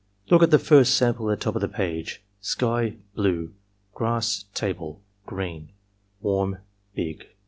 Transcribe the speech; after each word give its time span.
Look 0.31 0.41
at 0.41 0.49
the 0.49 0.57
first 0.57 0.95
sample 0.95 1.29
at 1.29 1.37
the 1.39 1.43
top 1.43 1.53
of 1.53 1.61
the 1.61 1.67
page: 1.67 2.23
Sky— 2.39 2.95
^blue:: 3.15 3.51
grass— 3.93 4.45
table, 4.55 4.99
green, 5.27 5.69
warm, 6.23 6.57
big. 6.95 7.27